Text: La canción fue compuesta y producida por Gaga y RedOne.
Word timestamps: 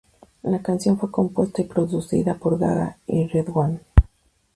La 0.41 0.63
canción 0.63 0.97
fue 0.97 1.11
compuesta 1.11 1.61
y 1.61 1.65
producida 1.65 2.33
por 2.33 2.57
Gaga 2.57 2.97
y 3.05 3.27
RedOne. 3.27 3.81